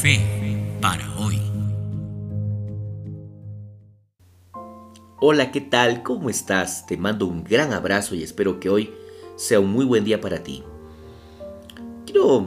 [0.00, 0.20] Fe
[0.80, 1.40] para hoy.
[5.18, 6.04] Hola, ¿qué tal?
[6.04, 6.86] ¿Cómo estás?
[6.86, 8.92] Te mando un gran abrazo y espero que hoy
[9.34, 10.62] sea un muy buen día para ti.
[12.06, 12.46] Quiero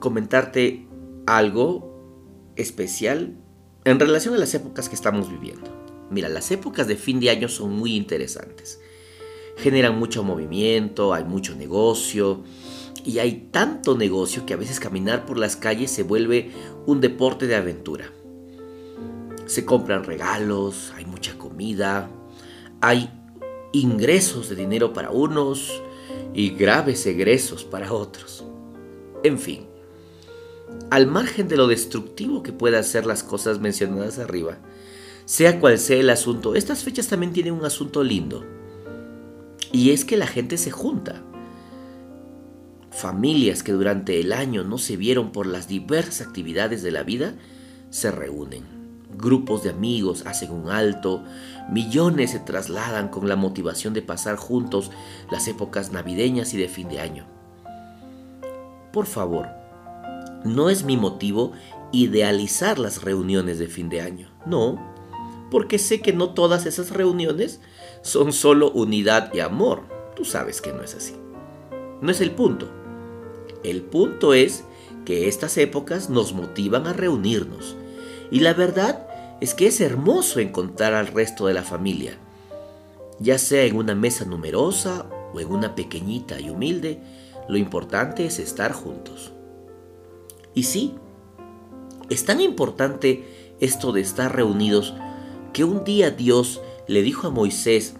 [0.00, 0.88] comentarte
[1.24, 3.36] algo especial
[3.84, 5.70] en relación a las épocas que estamos viviendo.
[6.10, 8.80] Mira, las épocas de fin de año son muy interesantes.
[9.56, 12.42] Generan mucho movimiento, hay mucho negocio,
[13.04, 16.50] y hay tanto negocio que a veces caminar por las calles se vuelve
[16.88, 18.10] un deporte de aventura.
[19.44, 22.08] Se compran regalos, hay mucha comida,
[22.80, 23.10] hay
[23.72, 25.82] ingresos de dinero para unos
[26.32, 28.42] y graves egresos para otros.
[29.22, 29.66] En fin,
[30.88, 34.56] al margen de lo destructivo que puedan ser las cosas mencionadas arriba,
[35.26, 38.46] sea cual sea el asunto, estas fechas también tienen un asunto lindo.
[39.72, 41.22] Y es que la gente se junta
[42.98, 47.34] Familias que durante el año no se vieron por las diversas actividades de la vida
[47.90, 48.64] se reúnen.
[49.16, 51.22] Grupos de amigos hacen un alto,
[51.70, 54.90] millones se trasladan con la motivación de pasar juntos
[55.30, 57.24] las épocas navideñas y de fin de año.
[58.92, 59.46] Por favor,
[60.44, 61.52] no es mi motivo
[61.92, 64.76] idealizar las reuniones de fin de año, no,
[65.52, 67.60] porque sé que no todas esas reuniones
[68.02, 69.84] son solo unidad y amor.
[70.16, 71.14] Tú sabes que no es así.
[72.02, 72.77] No es el punto.
[73.64, 74.64] El punto es
[75.04, 77.76] que estas épocas nos motivan a reunirnos.
[78.30, 79.06] Y la verdad
[79.40, 82.18] es que es hermoso encontrar al resto de la familia,
[83.20, 87.00] ya sea en una mesa numerosa o en una pequeñita y humilde,
[87.48, 89.32] lo importante es estar juntos.
[90.54, 90.94] Y sí,
[92.10, 93.24] es tan importante
[93.60, 94.94] esto de estar reunidos
[95.52, 97.94] que un día Dios le dijo a Moisés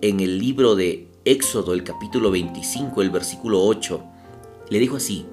[0.00, 4.02] en el libro de Éxodo, el capítulo 25, el versículo 8,
[4.70, 5.26] le dijo así,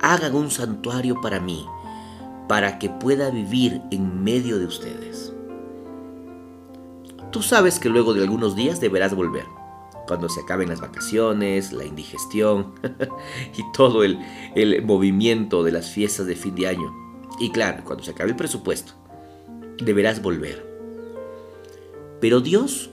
[0.00, 1.66] hagan un santuario para mí,
[2.48, 5.32] para que pueda vivir en medio de ustedes.
[7.30, 9.44] Tú sabes que luego de algunos días deberás volver,
[10.06, 12.74] cuando se acaben las vacaciones, la indigestión
[13.56, 14.18] y todo el,
[14.84, 16.92] movimiento de las fiestas de fin de año.
[17.38, 18.92] Y claro, cuando se acabe el presupuesto,
[19.78, 20.66] deberás volver.
[22.20, 22.90] Pero Dios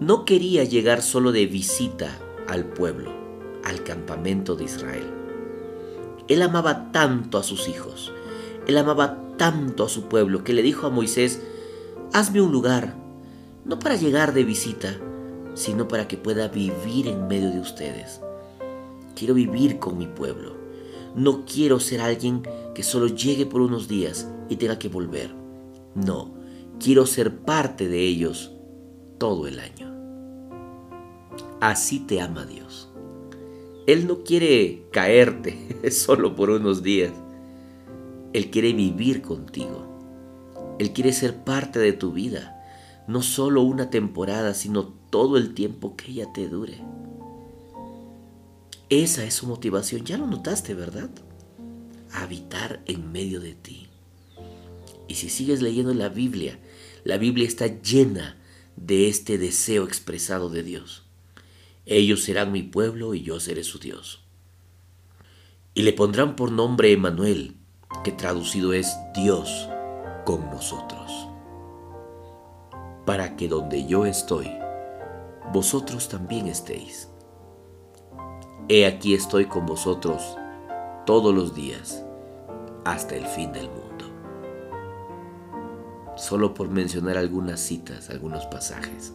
[0.00, 3.19] no quería llegar solo de visita al pueblo
[3.70, 5.06] al campamento de Israel.
[6.28, 8.12] Él amaba tanto a sus hijos,
[8.66, 11.40] él amaba tanto a su pueblo que le dijo a Moisés,
[12.12, 12.94] hazme un lugar,
[13.64, 14.96] no para llegar de visita,
[15.54, 18.20] sino para que pueda vivir en medio de ustedes.
[19.14, 20.56] Quiero vivir con mi pueblo.
[21.14, 22.42] No quiero ser alguien
[22.74, 25.34] que solo llegue por unos días y tenga que volver.
[25.94, 26.34] No,
[26.78, 28.52] quiero ser parte de ellos
[29.18, 29.90] todo el año.
[31.60, 32.89] Así te ama Dios.
[33.92, 35.58] Él no quiere caerte
[35.90, 37.12] solo por unos días.
[38.32, 40.76] Él quiere vivir contigo.
[40.78, 42.56] Él quiere ser parte de tu vida.
[43.08, 46.78] No solo una temporada, sino todo el tiempo que ella te dure.
[48.88, 50.04] Esa es su motivación.
[50.04, 51.10] Ya lo notaste, ¿verdad?
[52.12, 53.88] Habitar en medio de ti.
[55.08, 56.60] Y si sigues leyendo la Biblia,
[57.02, 58.36] la Biblia está llena
[58.76, 61.09] de este deseo expresado de Dios.
[61.90, 64.22] Ellos serán mi pueblo y yo seré su Dios.
[65.74, 67.56] Y le pondrán por nombre Emanuel,
[68.04, 69.68] que traducido es Dios
[70.24, 71.26] con nosotros.
[73.04, 74.48] Para que donde yo estoy,
[75.52, 77.08] vosotros también estéis.
[78.68, 80.22] He aquí estoy con vosotros
[81.06, 82.04] todos los días
[82.84, 84.04] hasta el fin del mundo.
[86.16, 89.12] Solo por mencionar algunas citas, algunos pasajes.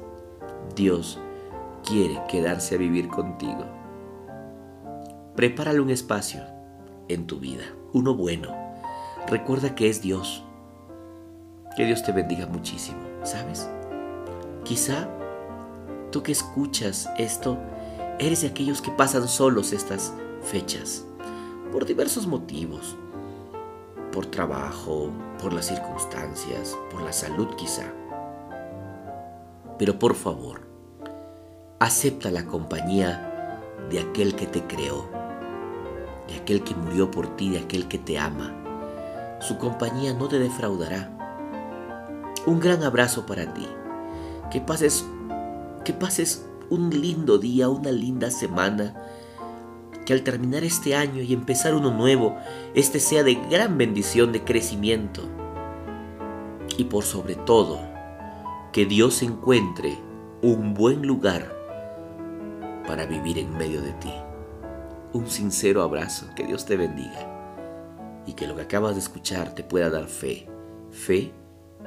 [0.76, 1.18] Dios
[1.86, 3.66] quiere quedarse a vivir contigo.
[5.36, 6.42] Prepárale un espacio
[7.08, 7.64] en tu vida,
[7.94, 8.54] uno bueno.
[9.28, 10.44] Recuerda que es Dios.
[11.76, 13.70] Que Dios te bendiga muchísimo, ¿sabes?
[14.64, 15.08] Quizá
[16.12, 17.58] tú que escuchas esto,
[18.20, 21.06] eres de aquellos que pasan solos estas fechas,
[21.72, 22.96] por diversos motivos,
[24.12, 25.12] por trabajo,
[25.42, 27.92] por las circunstancias, por la salud quizá.
[29.78, 30.65] Pero por favor,
[31.78, 35.10] Acepta la compañía de aquel que te creó,
[36.26, 38.56] de aquel que murió por ti, de aquel que te ama.
[39.42, 41.12] Su compañía no te defraudará.
[42.46, 43.68] Un gran abrazo para ti.
[44.52, 45.06] Que pases,
[45.84, 48.96] que pases un lindo día, una linda semana.
[50.06, 52.38] Que al terminar este año y empezar uno nuevo,
[52.74, 55.24] este sea de gran bendición, de crecimiento.
[56.78, 57.82] Y por sobre todo,
[58.72, 60.00] que Dios encuentre
[60.42, 61.65] un buen lugar
[62.88, 64.14] para vivir en medio de ti.
[65.14, 67.32] Un sincero abrazo, que Dios te bendiga.
[68.28, 70.48] y que lo que acabas de escuchar te pueda dar fe,
[70.90, 71.32] fe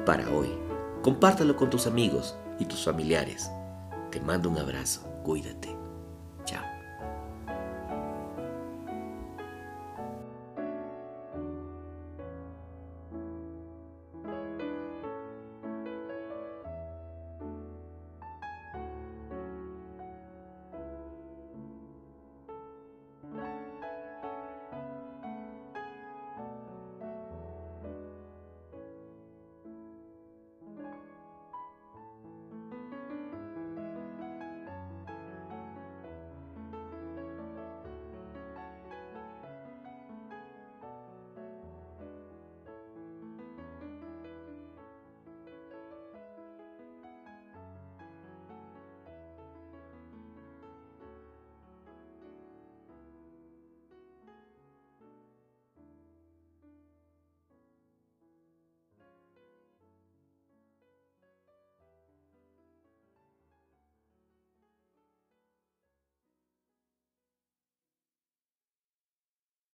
[0.06, 0.48] para hoy.
[1.02, 3.50] Compártelo con tus amigos y tus familiares.
[4.10, 5.77] Te mando un abrazo, cuídate.